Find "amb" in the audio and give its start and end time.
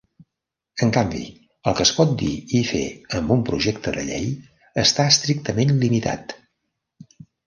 3.19-3.33